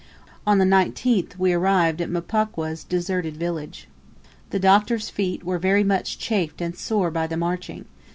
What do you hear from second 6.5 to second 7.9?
and sore by the marching.